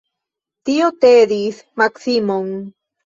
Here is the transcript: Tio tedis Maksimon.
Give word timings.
Tio 0.69 0.87
tedis 1.05 1.59
Maksimon. 1.83 2.49